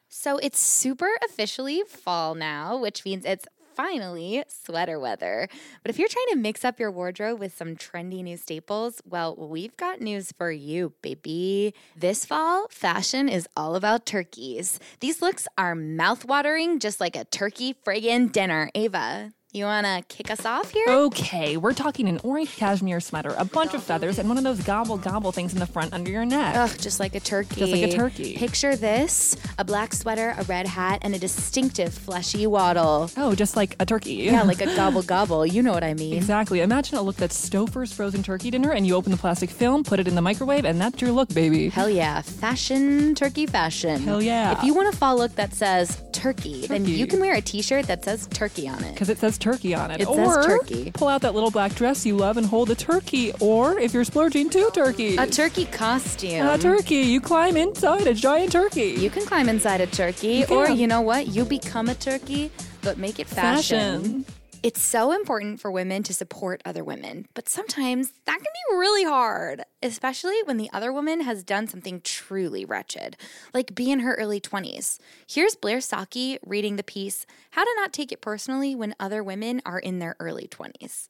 So 0.09 0.39
it's 0.39 0.61
super 0.61 1.11
officially 1.25 1.83
fall 1.89 2.37
now, 2.37 2.79
which 2.79 3.05
means 3.05 3.25
it's 3.25 3.47
finally 3.79 4.43
sweater 4.49 4.99
weather. 4.99 5.49
But 5.85 5.91
if 5.91 6.01
you're 6.01 6.09
trying 6.09 6.27
to 6.31 6.37
mix 6.37 6.65
up 6.65 6.81
your 6.81 6.91
wardrobe 6.91 7.39
with 7.39 7.57
some 7.57 7.77
trendy 7.77 8.25
new 8.25 8.37
staples, 8.37 9.01
well, 9.09 9.37
we've 9.37 9.77
got 9.77 10.01
news 10.01 10.33
for 10.37 10.51
you, 10.51 10.95
baby. 11.01 11.75
This 11.97 12.27
fall, 12.27 12.67
fashion 12.71 13.29
is 13.29 13.49
all 13.57 13.77
about 13.77 14.05
turkeys. 14.05 14.81
These 14.99 15.23
looks 15.23 15.47
are 15.57 15.77
mouthwatering, 15.77 16.81
just 16.81 17.01
like 17.01 17.15
a 17.15 17.25
turkey 17.27 17.73
friggin' 17.73 18.33
dinner. 18.33 18.69
Eva, 18.75 19.33
you 19.53 19.65
wanna 19.65 20.03
kick 20.09 20.31
us 20.31 20.45
off 20.45 20.71
here? 20.71 20.87
Okay, 20.89 21.57
we're 21.57 21.73
talking 21.73 22.07
an 22.07 22.21
orange 22.23 22.55
cashmere 22.57 23.01
sweater, 23.01 23.35
a 23.39 23.47
bunch 23.47 23.73
of 23.73 23.83
feathers, 23.83 24.19
and 24.19 24.29
one 24.29 24.37
of 24.37 24.45
those 24.45 24.61
gobble 24.63 24.99
gobble 24.99 25.33
things 25.33 25.55
in 25.55 25.59
the 25.59 25.67
front 25.67 25.95
under 25.95 26.11
your 26.11 26.27
neck. 26.27 26.55
Ugh, 26.55 26.79
just 26.79 27.01
like 27.01 27.15
a 27.15 27.21
turkey. 27.21 27.61
Just 27.61 27.73
like 27.73 27.83
a 27.83 27.93
turkey. 27.97 28.37
Picture 28.37 28.77
this 28.77 29.37
a 29.57 29.65
black 29.65 29.95
sweater, 29.95 30.35
a 30.37 30.45
red 30.45 30.67
hat, 30.67 30.99
and 31.01 31.15
a 31.15 31.19
distinctive 31.19 31.95
fleshy 31.95 32.47
waddle. 32.47 33.11
Oh, 33.17 33.35
just 33.35 33.57
like 33.57 33.75
a 33.81 33.87
turkey. 33.87 34.15
Yeah, 34.17 34.43
like 34.43 34.61
a 34.61 34.67
gobble 34.77 35.03
gobble. 35.03 35.47
You 35.47 35.63
know 35.63 35.73
what 35.73 35.85
I 35.85 35.95
mean. 35.95 36.15
Exactly. 36.15 36.61
Imagine 36.61 36.99
a 36.99 37.03
look 37.03 37.17
that's 37.17 37.49
Stouffer's 37.49 37.91
frozen 37.91 38.23
turkey 38.23 38.51
dinner, 38.51 38.73
and 38.73 38.87
you 38.87 38.95
open 38.97 39.13
the 39.13 39.19
plastic 39.19 39.49
film, 39.49 39.83
put 39.83 39.99
it 39.99 40.07
in 40.07 40.15
the 40.15 40.23
microwave, 40.23 40.67
and 40.67 40.79
that's 40.79 41.01
your 41.01 41.13
look, 41.13 41.33
baby. 41.33 41.71
Hell 41.71 41.89
yeah. 41.89 42.21
Fashion, 42.21 43.15
turkey 43.15 43.47
fashion. 43.47 44.03
Hell 44.03 44.23
yeah. 44.23 44.59
If 44.59 44.63
you 44.63 44.75
want 44.75 44.93
a 44.95 44.97
fall 44.97 45.17
look 45.17 45.35
that 45.37 45.55
says 45.55 46.03
turkey, 46.13 46.67
then 46.67 46.85
you 46.85 47.07
can 47.07 47.21
wear 47.21 47.35
a 47.35 47.41
t 47.41 47.63
shirt 47.63 47.87
that 47.87 48.05
says 48.05 48.27
turkey 48.27 48.69
on 48.69 48.83
it. 48.85 48.93
Because 48.93 49.09
it 49.09 49.19
says 49.19 49.38
turkey 49.39 49.75
on 49.75 49.91
it. 49.91 50.01
It 50.01 50.09
says 50.09 50.37
or 50.37 50.45
turkey. 50.45 50.91
pull 50.93 51.09
out 51.09 51.23
that 51.23 51.35
little 51.35 51.51
black 51.51 51.75
dress 51.75 52.05
you 52.05 52.17
love 52.17 52.37
and 52.37 52.47
hold 52.47 52.71
a 52.71 52.75
turkey. 52.75 53.33
Or 53.41 53.79
if 53.79 53.93
you're 53.95 54.05
splurging, 54.05 54.51
two 54.51 54.71
turkeys. 54.73 55.19
A 55.19 55.27
turkey 55.27 55.67
costume. 55.67 56.47
A 56.47 56.59
turkey. 56.59 56.97
You 56.97 57.21
climb 57.21 57.57
inside 57.57 58.07
a 58.07 58.15
giant 58.15 58.53
turkey. 58.53 58.95
You 58.99 59.11
can 59.11 59.25
climb 59.25 59.49
inside 59.49 59.81
a 59.81 59.87
turkey, 59.87 60.45
You 60.49 60.57
or 60.57 60.69
you 60.69 60.87
know 60.87 61.01
what? 61.01 61.29
You 61.29 61.45
become 61.45 61.89
a 61.89 61.95
turkey, 61.95 62.51
but 62.83 62.99
make 62.99 63.19
it 63.19 63.27
fashion. 63.27 64.25
Fashion. 64.25 64.38
It's 64.61 64.83
so 64.83 65.13
important 65.13 65.61
for 65.61 65.71
women 65.71 66.03
to 66.03 66.13
support 66.13 66.63
other 66.65 66.83
women, 66.83 67.29
but 67.35 67.49
sometimes 67.49 68.13
that 68.25 68.39
can 68.39 68.43
be 68.43 68.77
really 68.77 69.05
hard, 69.05 69.63
especially 69.85 70.43
when 70.47 70.57
the 70.57 70.69
other 70.73 70.93
woman 70.93 71.21
has 71.21 71.45
done 71.45 71.69
something 71.69 72.01
truly 72.01 72.65
wretched, 72.65 73.17
like 73.55 73.77
be 73.77 73.93
in 73.93 74.01
her 74.01 74.15
early 74.15 74.41
20s. 74.41 74.99
Here's 75.29 75.55
Blair 75.55 75.79
Socci 75.79 76.39
reading 76.45 76.75
the 76.75 76.83
piece 76.83 77.25
How 77.53 77.63
to 77.63 77.71
Not 77.77 77.93
Take 77.93 78.11
It 78.11 78.21
Personally 78.21 78.75
When 78.75 78.97
Other 78.99 79.23
Women 79.23 79.63
Are 79.65 79.79
in 79.79 80.01
Their 80.01 80.17
Early 80.19 80.49
20s. 80.49 81.07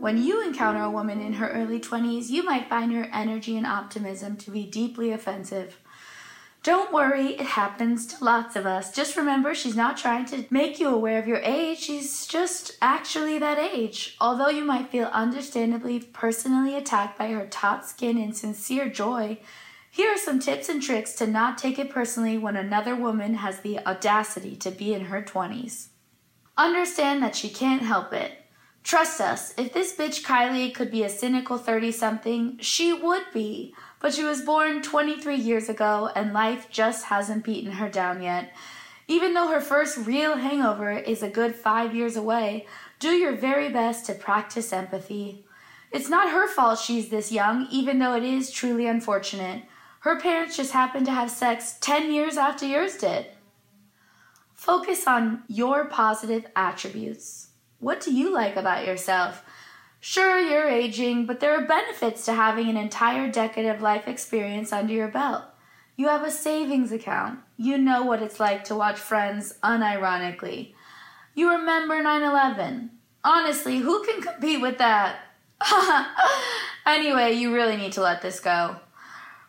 When 0.00 0.22
you 0.22 0.44
encounter 0.44 0.84
a 0.84 0.90
woman 0.90 1.20
in 1.20 1.32
her 1.34 1.48
early 1.48 1.80
20s, 1.80 2.30
you 2.30 2.44
might 2.44 2.68
find 2.68 2.92
her 2.92 3.10
energy 3.12 3.56
and 3.56 3.66
optimism 3.66 4.36
to 4.36 4.52
be 4.52 4.64
deeply 4.64 5.10
offensive. 5.10 5.76
Don't 6.64 6.92
worry, 6.92 7.28
it 7.34 7.46
happens 7.46 8.06
to 8.06 8.24
lots 8.24 8.56
of 8.56 8.66
us. 8.66 8.92
Just 8.92 9.16
remember, 9.16 9.54
she's 9.54 9.76
not 9.76 9.96
trying 9.96 10.26
to 10.26 10.44
make 10.50 10.80
you 10.80 10.88
aware 10.88 11.18
of 11.18 11.28
your 11.28 11.38
age, 11.38 11.78
she's 11.78 12.26
just 12.26 12.76
actually 12.82 13.38
that 13.38 13.58
age. 13.58 14.16
Although 14.20 14.48
you 14.48 14.64
might 14.64 14.90
feel 14.90 15.06
understandably 15.06 16.00
personally 16.00 16.76
attacked 16.76 17.16
by 17.16 17.28
her 17.28 17.46
taut 17.46 17.86
skin 17.86 18.18
and 18.18 18.36
sincere 18.36 18.88
joy, 18.88 19.38
here 19.90 20.12
are 20.12 20.18
some 20.18 20.40
tips 20.40 20.68
and 20.68 20.82
tricks 20.82 21.14
to 21.14 21.26
not 21.26 21.58
take 21.58 21.78
it 21.78 21.90
personally 21.90 22.38
when 22.38 22.56
another 22.56 22.94
woman 22.94 23.34
has 23.34 23.60
the 23.60 23.78
audacity 23.80 24.54
to 24.56 24.70
be 24.70 24.92
in 24.92 25.06
her 25.06 25.22
20s. 25.22 25.88
Understand 26.56 27.22
that 27.22 27.36
she 27.36 27.48
can't 27.48 27.82
help 27.82 28.12
it. 28.12 28.37
Trust 28.88 29.20
us, 29.20 29.52
if 29.58 29.74
this 29.74 29.94
bitch 29.94 30.24
Kylie 30.24 30.74
could 30.74 30.90
be 30.90 31.02
a 31.02 31.10
cynical 31.10 31.58
30 31.58 31.92
something, 31.92 32.56
she 32.58 32.90
would 32.90 33.24
be. 33.34 33.74
But 34.00 34.14
she 34.14 34.24
was 34.24 34.40
born 34.40 34.80
23 34.80 35.36
years 35.36 35.68
ago 35.68 36.08
and 36.16 36.32
life 36.32 36.68
just 36.70 37.04
hasn't 37.04 37.44
beaten 37.44 37.72
her 37.72 37.90
down 37.90 38.22
yet. 38.22 38.50
Even 39.06 39.34
though 39.34 39.48
her 39.48 39.60
first 39.60 39.98
real 40.06 40.38
hangover 40.38 40.90
is 40.90 41.22
a 41.22 41.28
good 41.28 41.54
five 41.54 41.94
years 41.94 42.16
away, 42.16 42.66
do 42.98 43.10
your 43.10 43.36
very 43.36 43.68
best 43.68 44.06
to 44.06 44.14
practice 44.14 44.72
empathy. 44.72 45.44
It's 45.92 46.08
not 46.08 46.30
her 46.30 46.48
fault 46.48 46.78
she's 46.78 47.10
this 47.10 47.30
young, 47.30 47.68
even 47.70 47.98
though 47.98 48.16
it 48.16 48.24
is 48.24 48.50
truly 48.50 48.86
unfortunate. 48.86 49.64
Her 50.00 50.18
parents 50.18 50.56
just 50.56 50.72
happened 50.72 51.04
to 51.04 51.12
have 51.12 51.30
sex 51.30 51.76
10 51.82 52.10
years 52.10 52.38
after 52.38 52.64
yours 52.64 52.96
did. 52.96 53.26
Focus 54.54 55.06
on 55.06 55.42
your 55.46 55.84
positive 55.84 56.46
attributes. 56.56 57.47
What 57.80 58.00
do 58.00 58.12
you 58.12 58.32
like 58.32 58.56
about 58.56 58.86
yourself? 58.86 59.44
Sure, 60.00 60.38
you're 60.38 60.68
aging, 60.68 61.26
but 61.26 61.40
there 61.40 61.54
are 61.54 61.66
benefits 61.66 62.24
to 62.24 62.32
having 62.32 62.68
an 62.68 62.76
entire 62.76 63.30
decade 63.30 63.66
of 63.66 63.82
life 63.82 64.06
experience 64.06 64.72
under 64.72 64.92
your 64.92 65.08
belt. 65.08 65.44
You 65.96 66.08
have 66.08 66.22
a 66.22 66.30
savings 66.30 66.92
account. 66.92 67.40
You 67.56 67.78
know 67.78 68.04
what 68.04 68.22
it's 68.22 68.38
like 68.38 68.62
to 68.64 68.76
watch 68.76 68.98
friends 68.98 69.54
unironically. 69.64 70.74
You 71.34 71.50
remember 71.50 72.00
9 72.02 72.22
11. 72.22 72.90
Honestly, 73.24 73.78
who 73.78 74.04
can 74.04 74.22
compete 74.22 74.60
with 74.60 74.78
that? 74.78 75.16
anyway, 76.86 77.32
you 77.32 77.52
really 77.52 77.76
need 77.76 77.92
to 77.92 78.00
let 78.00 78.22
this 78.22 78.38
go. 78.38 78.76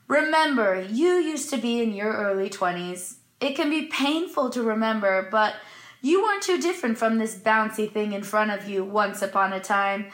Remember, 0.07 0.81
you 0.81 1.13
used 1.13 1.51
to 1.51 1.57
be 1.57 1.83
in 1.83 1.93
your 1.93 2.11
early 2.11 2.49
20s. 2.49 3.17
It 3.39 3.55
can 3.55 3.69
be 3.69 3.85
painful 3.85 4.49
to 4.49 4.63
remember, 4.63 5.27
but 5.31 5.53
you 6.01 6.23
weren't 6.23 6.43
too 6.43 6.59
different 6.59 6.97
from 6.97 7.17
this 7.17 7.35
bouncy 7.35 7.91
thing 7.91 8.13
in 8.13 8.23
front 8.23 8.51
of 8.51 8.69
you 8.69 8.83
once 8.83 9.21
upon 9.21 9.53
a 9.53 9.59
time. 9.59 10.07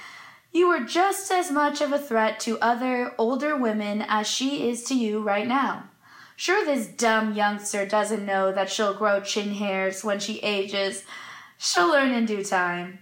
You 0.51 0.69
were 0.69 0.81
just 0.81 1.31
as 1.31 1.51
much 1.51 1.81
of 1.81 1.91
a 1.91 1.99
threat 1.99 2.39
to 2.41 2.59
other 2.59 3.13
older 3.17 3.55
women 3.55 4.03
as 4.07 4.27
she 4.27 4.69
is 4.69 4.83
to 4.85 4.95
you 4.95 5.21
right 5.21 5.47
now. 5.47 5.89
Sure, 6.35 6.65
this 6.65 6.87
dumb 6.87 7.33
youngster 7.33 7.85
doesn't 7.85 8.25
know 8.25 8.51
that 8.51 8.69
she'll 8.69 8.93
grow 8.93 9.21
chin 9.21 9.53
hairs 9.53 10.03
when 10.03 10.19
she 10.19 10.39
ages. 10.39 11.03
She'll 11.57 11.89
learn 11.89 12.11
in 12.11 12.25
due 12.25 12.43
time. 12.43 12.99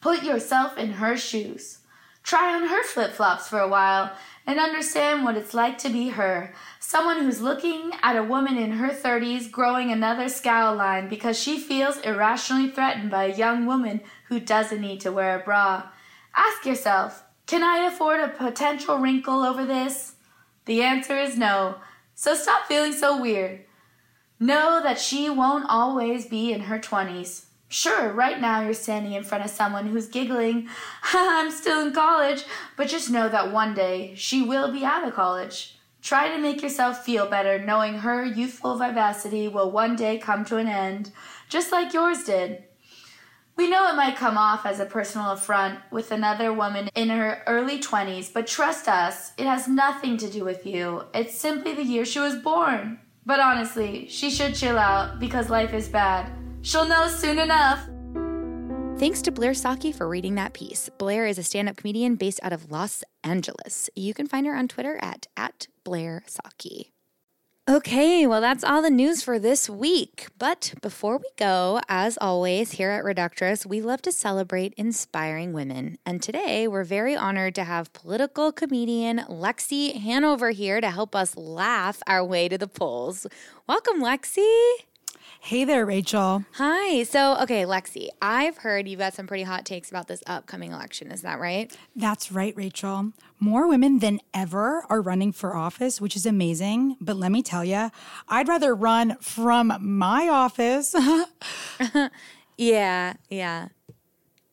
Put 0.00 0.22
yourself 0.22 0.78
in 0.78 0.92
her 0.92 1.16
shoes. 1.16 1.78
Try 2.22 2.54
on 2.54 2.68
her 2.68 2.82
flip 2.84 3.12
flops 3.12 3.48
for 3.48 3.58
a 3.58 3.68
while 3.68 4.12
and 4.46 4.58
understand 4.58 5.24
what 5.24 5.36
it's 5.36 5.54
like 5.54 5.78
to 5.78 5.88
be 5.88 6.10
her. 6.10 6.52
Someone 6.80 7.20
who's 7.20 7.40
looking 7.40 7.92
at 8.02 8.16
a 8.16 8.24
woman 8.24 8.56
in 8.56 8.72
her 8.72 8.90
30s 8.90 9.50
growing 9.50 9.90
another 9.90 10.28
scowl 10.28 10.74
line 10.74 11.08
because 11.08 11.40
she 11.40 11.58
feels 11.58 11.98
irrationally 11.98 12.70
threatened 12.70 13.10
by 13.10 13.24
a 13.24 13.36
young 13.36 13.66
woman 13.66 14.00
who 14.28 14.40
doesn't 14.40 14.80
need 14.80 15.00
to 15.00 15.12
wear 15.12 15.40
a 15.40 15.44
bra. 15.44 15.88
Ask 16.34 16.66
yourself, 16.66 17.22
can 17.46 17.62
I 17.62 17.86
afford 17.86 18.20
a 18.20 18.28
potential 18.28 18.98
wrinkle 18.98 19.42
over 19.42 19.64
this? 19.64 20.14
The 20.64 20.82
answer 20.82 21.16
is 21.16 21.36
no, 21.36 21.76
so 22.14 22.34
stop 22.34 22.66
feeling 22.66 22.92
so 22.92 23.20
weird. 23.20 23.64
Know 24.40 24.80
that 24.82 24.98
she 24.98 25.30
won't 25.30 25.66
always 25.68 26.26
be 26.26 26.52
in 26.52 26.62
her 26.62 26.78
20s. 26.78 27.46
Sure, 27.72 28.12
right 28.12 28.38
now 28.38 28.60
you're 28.60 28.74
standing 28.74 29.14
in 29.14 29.24
front 29.24 29.42
of 29.42 29.50
someone 29.50 29.86
who's 29.86 30.06
giggling, 30.06 30.68
I'm 31.14 31.50
still 31.50 31.86
in 31.86 31.94
college, 31.94 32.44
but 32.76 32.86
just 32.86 33.08
know 33.08 33.30
that 33.30 33.50
one 33.50 33.72
day 33.72 34.12
she 34.14 34.42
will 34.42 34.70
be 34.70 34.84
out 34.84 35.08
of 35.08 35.14
college. 35.14 35.78
Try 36.02 36.28
to 36.28 36.38
make 36.38 36.60
yourself 36.60 37.02
feel 37.02 37.26
better 37.30 37.58
knowing 37.58 38.00
her 38.00 38.26
youthful 38.26 38.76
vivacity 38.76 39.48
will 39.48 39.70
one 39.70 39.96
day 39.96 40.18
come 40.18 40.44
to 40.46 40.58
an 40.58 40.68
end, 40.68 41.12
just 41.48 41.72
like 41.72 41.94
yours 41.94 42.24
did. 42.24 42.62
We 43.56 43.70
know 43.70 43.88
it 43.88 43.96
might 43.96 44.16
come 44.16 44.36
off 44.36 44.66
as 44.66 44.78
a 44.78 44.84
personal 44.84 45.30
affront 45.30 45.78
with 45.90 46.10
another 46.10 46.52
woman 46.52 46.90
in 46.94 47.08
her 47.08 47.42
early 47.46 47.80
20s, 47.80 48.30
but 48.34 48.46
trust 48.46 48.86
us, 48.86 49.32
it 49.38 49.46
has 49.46 49.66
nothing 49.66 50.18
to 50.18 50.28
do 50.28 50.44
with 50.44 50.66
you. 50.66 51.04
It's 51.14 51.38
simply 51.38 51.72
the 51.72 51.84
year 51.84 52.04
she 52.04 52.18
was 52.18 52.36
born. 52.36 52.98
But 53.24 53.40
honestly, 53.40 54.08
she 54.08 54.28
should 54.28 54.54
chill 54.54 54.78
out 54.78 55.18
because 55.18 55.48
life 55.48 55.72
is 55.72 55.88
bad. 55.88 56.41
She'll 56.62 56.86
know 56.86 57.08
soon 57.08 57.38
enough. 57.38 57.86
Thanks 58.98 59.20
to 59.22 59.32
Blair 59.32 59.50
Socci 59.50 59.92
for 59.92 60.08
reading 60.08 60.36
that 60.36 60.52
piece. 60.52 60.88
Blair 60.96 61.26
is 61.26 61.36
a 61.36 61.42
stand 61.42 61.68
up 61.68 61.76
comedian 61.76 62.14
based 62.14 62.38
out 62.42 62.52
of 62.52 62.70
Los 62.70 63.02
Angeles. 63.24 63.90
You 63.96 64.14
can 64.14 64.28
find 64.28 64.46
her 64.46 64.54
on 64.54 64.68
Twitter 64.68 64.98
at, 65.02 65.26
at 65.36 65.66
Blair 65.82 66.22
Socci. 66.28 66.92
Okay, 67.68 68.26
well, 68.26 68.40
that's 68.40 68.64
all 68.64 68.82
the 68.82 68.90
news 68.90 69.22
for 69.22 69.38
this 69.38 69.70
week. 69.70 70.26
But 70.36 70.74
before 70.82 71.18
we 71.18 71.28
go, 71.36 71.80
as 71.88 72.18
always, 72.20 72.72
here 72.72 72.90
at 72.90 73.04
Reductress, 73.04 73.64
we 73.64 73.80
love 73.80 74.02
to 74.02 74.12
celebrate 74.12 74.74
inspiring 74.76 75.52
women. 75.52 75.96
And 76.04 76.20
today, 76.20 76.66
we're 76.66 76.84
very 76.84 77.16
honored 77.16 77.54
to 77.56 77.64
have 77.64 77.92
political 77.92 78.50
comedian 78.50 79.18
Lexi 79.28 79.96
Hanover 80.00 80.50
here 80.50 80.80
to 80.80 80.90
help 80.90 81.14
us 81.14 81.36
laugh 81.36 82.02
our 82.06 82.24
way 82.24 82.48
to 82.48 82.58
the 82.58 82.68
polls. 82.68 83.28
Welcome, 83.68 84.02
Lexi. 84.02 84.72
Hey 85.40 85.64
there, 85.64 85.84
Rachel. 85.84 86.44
Hi. 86.54 87.02
So, 87.02 87.36
okay, 87.42 87.64
Lexi, 87.64 88.08
I've 88.20 88.58
heard 88.58 88.86
you've 88.88 89.00
got 89.00 89.14
some 89.14 89.26
pretty 89.26 89.42
hot 89.42 89.64
takes 89.64 89.90
about 89.90 90.08
this 90.08 90.22
upcoming 90.26 90.72
election. 90.72 91.10
Is 91.10 91.22
that 91.22 91.40
right? 91.40 91.76
That's 91.96 92.30
right, 92.30 92.56
Rachel. 92.56 93.12
More 93.40 93.66
women 93.68 93.98
than 93.98 94.20
ever 94.32 94.84
are 94.88 95.00
running 95.00 95.32
for 95.32 95.56
office, 95.56 96.00
which 96.00 96.14
is 96.16 96.26
amazing. 96.26 96.96
But 97.00 97.16
let 97.16 97.32
me 97.32 97.42
tell 97.42 97.64
you, 97.64 97.90
I'd 98.28 98.48
rather 98.48 98.74
run 98.74 99.16
from 99.20 99.76
my 99.80 100.28
office. 100.28 100.94
yeah, 102.56 103.14
yeah. 103.28 103.68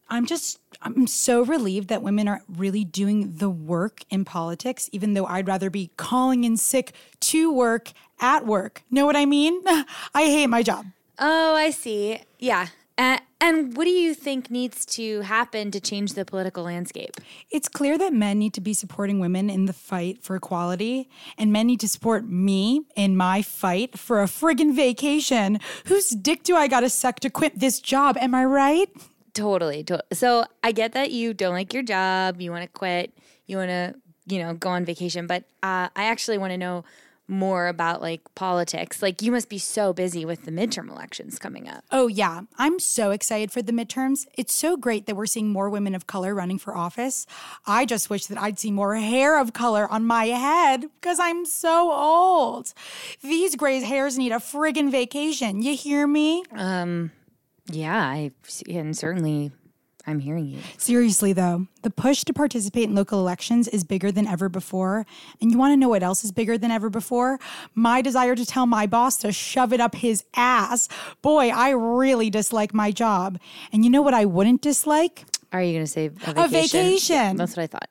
I'm 0.10 0.26
just, 0.26 0.60
I'm 0.82 1.08
so 1.08 1.44
relieved 1.44 1.90
that 1.90 2.02
women 2.02 2.28
are 2.28 2.42
really 2.48 2.86
doing 2.86 3.36
the 3.38 3.50
work 3.50 4.04
in 4.10 4.24
politics, 4.24 4.90
even 4.92 5.14
though 5.14 5.26
I'd 5.26 5.48
rather 5.48 5.70
be 5.70 5.92
calling 5.98 6.44
in 6.44 6.58
sick 6.58 6.94
to 7.22 7.52
work 7.52 7.92
at 8.20 8.46
work. 8.46 8.84
Know 8.90 9.06
what 9.06 9.16
I 9.16 9.26
mean? 9.26 9.62
I 9.68 10.24
hate 10.24 10.48
my 10.48 10.64
job. 10.64 10.86
Oh, 11.18 11.56
I 11.56 11.72
see. 11.72 12.22
Yeah. 12.38 12.68
Uh, 12.98 13.18
and 13.42 13.78
what 13.78 13.86
do 13.86 13.92
you 13.92 14.14
think 14.14 14.52
needs 14.52 14.86
to 14.86 15.22
happen 15.22 15.72
to 15.72 15.80
change 15.80 16.14
the 16.14 16.26
political 16.26 16.66
landscape? 16.66 17.16
It's 17.50 17.70
clear 17.70 17.98
that 17.98 18.12
men 18.12 18.38
need 18.40 18.54
to 18.56 18.62
be 18.62 18.74
supporting 18.74 19.20
women 19.20 19.50
in 19.50 19.66
the 19.66 19.74
fight 19.74 20.22
for 20.22 20.36
equality, 20.36 21.10
and 21.38 21.54
men 21.54 21.68
need 21.68 21.80
to 21.80 21.88
support 21.88 22.28
me 22.28 22.82
in 22.98 23.16
my 23.16 23.42
fight 23.42 23.98
for 23.98 24.22
a 24.22 24.26
friggin' 24.26 24.76
vacation. 24.76 25.60
Whose 25.86 26.10
dick 26.10 26.44
do 26.44 26.58
I 26.58 26.68
gotta 26.68 26.90
suck 26.90 27.22
to 27.22 27.30
quit 27.30 27.60
this 27.60 27.80
job? 27.80 28.18
Am 28.18 28.36
I 28.36 28.44
right? 28.44 28.90
Totally. 29.34 29.84
To- 29.86 30.04
so 30.14 30.46
I 30.64 30.72
get 30.72 30.94
that 30.94 31.12
you 31.12 31.34
don't 31.34 31.54
like 31.54 31.74
your 31.74 31.84
job, 31.84 32.42
you 32.42 32.52
want 32.52 32.64
to 32.64 32.70
quit, 32.70 33.14
you 33.46 33.58
want 33.58 33.70
to, 33.70 33.96
you 34.28 34.40
know, 34.40 34.54
go 34.54 34.70
on 34.70 34.86
vacation, 34.86 35.28
but 35.28 35.44
uh, 35.64 35.90
I 35.96 36.06
actually 36.06 36.38
want 36.38 36.52
to 36.52 36.58
know 36.58 36.84
more 37.30 37.68
about 37.68 38.02
like 38.02 38.22
politics. 38.34 39.02
Like 39.04 39.22
you 39.22 39.32
must 39.32 39.50
be 39.50 39.60
so 39.60 39.94
busy 39.94 40.26
with 40.26 40.46
the 40.46 40.52
midterm 40.52 40.90
elections 40.90 41.38
coming 41.38 41.70
up. 41.70 41.84
Oh, 41.92 42.08
yeah. 42.08 42.42
I'm 42.58 42.80
so 42.80 43.12
excited 43.12 43.52
for 43.52 43.62
the 43.62 43.72
midterms. 43.72 44.26
It's 44.34 44.54
so 44.54 44.76
great 44.76 45.06
that 45.06 45.16
we're 45.16 45.28
seeing 45.28 45.50
more 45.50 45.70
women 45.70 45.94
of 45.94 46.08
color 46.08 46.34
running 46.34 46.58
for 46.58 46.76
office. 46.76 47.28
I 47.68 47.86
just 47.86 48.10
wish 48.10 48.26
that 48.26 48.40
I'd 48.40 48.58
see 48.58 48.72
more 48.72 48.96
hair 48.96 49.40
of 49.40 49.54
color 49.54 49.88
on 49.92 50.06
my 50.06 50.26
head 50.26 50.86
because 51.00 51.20
I'm 51.20 51.46
so 51.46 51.92
old. 51.92 52.74
These 53.22 53.56
gray 53.56 53.80
hairs 53.82 54.18
need 54.18 54.32
a 54.32 54.38
friggin' 54.38 54.90
vacation. 54.90 55.62
You 55.62 55.76
hear 55.76 56.08
me? 56.08 56.44
Um, 56.52 57.12
yeah, 57.70 58.02
I 58.02 58.32
and 58.70 58.98
certainly 58.98 59.52
I'm 60.08 60.20
hearing 60.20 60.48
you. 60.48 60.60
Seriously, 60.78 61.34
though, 61.34 61.68
the 61.84 61.90
push 61.90 62.24
to 62.24 62.34
participate 62.34 62.86
in 62.86 62.96
local 62.96 63.20
elections 63.20 63.68
is 63.68 63.84
bigger 63.84 64.12
than 64.12 64.28
ever 64.28 64.50
before. 64.50 65.06
And 65.40 65.52
you 65.52 65.58
want 65.58 65.74
to 65.74 65.78
know 65.78 65.90
what 65.90 66.04
else 66.04 66.24
is 66.24 66.32
bigger 66.32 66.58
than 66.58 66.72
ever 66.72 66.90
before? 66.90 67.38
My 67.76 68.02
desire 68.02 68.36
to 68.36 68.46
tell 68.46 68.66
my 68.66 68.88
boss 68.88 69.18
to 69.18 69.32
shove 69.32 69.72
it 69.72 69.80
up 69.80 69.96
his 69.96 70.24
ass. 70.36 70.90
Boy, 71.22 71.50
I 71.50 71.70
really 71.72 72.30
dislike 72.30 72.74
my 72.74 72.92
job. 72.92 73.40
And 73.72 73.84
you 73.84 73.92
know 73.92 74.02
what 74.02 74.14
I 74.14 74.26
wouldn't 74.26 74.62
dislike? 74.62 75.26
Are 75.52 75.62
you 75.62 75.74
going 75.74 75.86
to 75.86 75.92
say 75.92 76.06
a 76.06 76.10
vacation? 76.10 76.44
A 76.44 76.48
vacation. 76.48 77.36
That's 77.38 77.58
what 77.58 77.64
I 77.64 77.68
thought. 77.68 77.90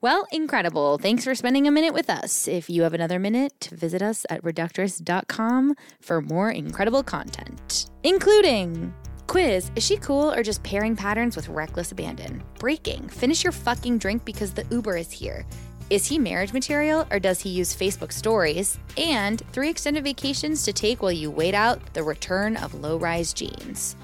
Well, 0.00 0.26
incredible. 0.32 0.96
Thanks 0.96 1.24
for 1.24 1.34
spending 1.34 1.66
a 1.66 1.70
minute 1.70 1.92
with 1.92 2.08
us. 2.08 2.48
If 2.48 2.70
you 2.70 2.82
have 2.82 2.94
another 2.94 3.18
minute, 3.18 3.68
visit 3.70 4.00
us 4.00 4.24
at 4.30 4.42
reductress.com 4.42 5.74
for 6.00 6.22
more 6.22 6.50
incredible 6.50 7.02
content, 7.02 7.90
including 8.02 8.94
Quiz 9.30 9.70
Is 9.76 9.84
she 9.84 9.96
cool 9.96 10.32
or 10.32 10.42
just 10.42 10.60
pairing 10.64 10.96
patterns 10.96 11.36
with 11.36 11.48
reckless 11.48 11.92
abandon? 11.92 12.42
Breaking 12.58 13.08
Finish 13.08 13.44
your 13.44 13.52
fucking 13.52 13.98
drink 13.98 14.24
because 14.24 14.52
the 14.52 14.66
Uber 14.72 14.96
is 14.96 15.12
here. 15.12 15.46
Is 15.88 16.04
he 16.04 16.18
marriage 16.18 16.52
material 16.52 17.06
or 17.12 17.20
does 17.20 17.38
he 17.38 17.48
use 17.48 17.72
Facebook 17.72 18.10
stories? 18.10 18.80
And 18.96 19.40
three 19.52 19.70
extended 19.70 20.02
vacations 20.02 20.64
to 20.64 20.72
take 20.72 21.00
while 21.00 21.12
you 21.12 21.30
wait 21.30 21.54
out 21.54 21.94
the 21.94 22.02
return 22.02 22.56
of 22.56 22.74
low 22.74 22.96
rise 22.96 23.32
jeans. 23.32 23.94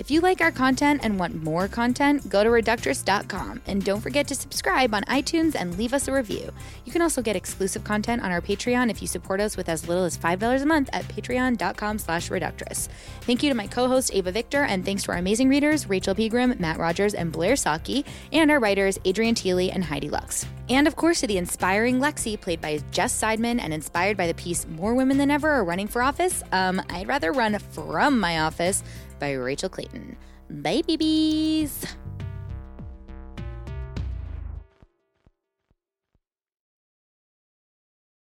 If 0.00 0.10
you 0.10 0.22
like 0.22 0.40
our 0.40 0.50
content 0.50 1.02
and 1.04 1.18
want 1.18 1.42
more 1.42 1.68
content, 1.68 2.26
go 2.30 2.42
to 2.42 2.48
reductress.com 2.48 3.60
and 3.66 3.84
don't 3.84 4.00
forget 4.00 4.26
to 4.28 4.34
subscribe 4.34 4.94
on 4.94 5.02
iTunes 5.02 5.54
and 5.54 5.76
leave 5.76 5.92
us 5.92 6.08
a 6.08 6.12
review. 6.14 6.50
You 6.86 6.90
can 6.90 7.02
also 7.02 7.20
get 7.20 7.36
exclusive 7.36 7.84
content 7.84 8.22
on 8.22 8.32
our 8.32 8.40
Patreon 8.40 8.90
if 8.90 9.02
you 9.02 9.06
support 9.06 9.42
us 9.42 9.58
with 9.58 9.68
as 9.68 9.86
little 9.86 10.04
as 10.04 10.16
$5 10.16 10.62
a 10.62 10.64
month 10.64 10.88
at 10.94 11.04
patreon.com 11.04 11.98
slash 11.98 12.30
reductress. 12.30 12.88
Thank 13.20 13.42
you 13.42 13.50
to 13.50 13.54
my 13.54 13.66
co-host 13.66 14.14
Eva 14.14 14.32
Victor 14.32 14.64
and 14.64 14.86
thanks 14.86 15.02
to 15.02 15.12
our 15.12 15.18
amazing 15.18 15.50
readers 15.50 15.86
Rachel 15.86 16.14
Pegram, 16.14 16.54
Matt 16.58 16.78
Rogers, 16.78 17.12
and 17.12 17.30
Blair 17.30 17.52
Socci, 17.52 18.06
and 18.32 18.50
our 18.50 18.58
writers 18.58 18.98
Adrienne 19.06 19.34
Teeley 19.34 19.70
and 19.70 19.84
Heidi 19.84 20.08
Lux. 20.08 20.46
And 20.70 20.86
of 20.86 20.96
course 20.96 21.20
to 21.20 21.26
the 21.26 21.36
inspiring 21.36 22.00
Lexi 22.00 22.40
played 22.40 22.62
by 22.62 22.80
Jess 22.90 23.20
Seidman 23.20 23.60
and 23.60 23.74
inspired 23.74 24.16
by 24.16 24.28
the 24.28 24.34
piece 24.34 24.66
More 24.66 24.94
Women 24.94 25.18
Than 25.18 25.30
Ever 25.30 25.50
Are 25.50 25.64
Running 25.64 25.88
for 25.88 26.00
Office. 26.00 26.42
Um, 26.52 26.80
I'd 26.88 27.08
rather 27.08 27.32
run 27.32 27.58
from 27.58 28.18
my 28.18 28.40
office 28.40 28.82
by 29.20 29.32
Rachel 29.32 29.68
Clayton. 29.68 30.16
Bye, 30.48 30.82
babies. 30.84 31.86